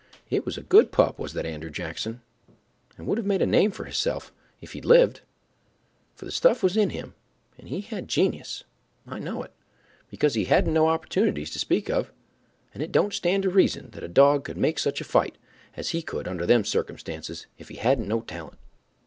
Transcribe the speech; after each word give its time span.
It 0.31 0.47
was 0.47 0.57
a 0.57 0.63
good 0.63 0.91
pup, 0.91 1.19
was 1.19 1.33
that 1.33 1.45
Andrew 1.45 1.69
Jackson, 1.69 2.21
and 2.97 3.05
would 3.05 3.19
have 3.19 3.27
made 3.27 3.43
a 3.43 3.45
name 3.45 3.69
for 3.69 3.83
hisself 3.83 4.33
if 4.59 4.71
he'd 4.73 4.83
lived, 4.83 5.21
for 6.15 6.25
the 6.25 6.31
stuff 6.31 6.63
was 6.63 6.75
in 6.75 6.89
him 6.89 7.13
and 7.59 7.67
he 7.69 7.81
had 7.81 8.07
genius—I 8.07 9.19
know 9.19 9.43
it, 9.43 9.53
because 10.09 10.33
he 10.33 10.45
hadn't 10.45 10.73
no 10.73 10.87
opportunities 10.87 11.51
to 11.51 11.59
speak 11.59 11.87
of, 11.87 12.11
and 12.73 12.81
it 12.81 12.91
don't 12.91 13.13
stand 13.13 13.43
to 13.43 13.51
reason 13.51 13.91
that 13.91 14.03
a 14.03 14.07
dog 14.07 14.43
could 14.45 14.57
make 14.57 14.79
such 14.79 15.01
a 15.01 15.05
fight 15.05 15.37
as 15.77 15.89
he 15.89 16.01
could 16.01 16.27
under 16.27 16.47
them 16.47 16.65
circumstances 16.65 17.45
if 17.59 17.69
he 17.69 17.75
hadn't 17.75 18.07
no 18.07 18.21
talent. 18.21 18.57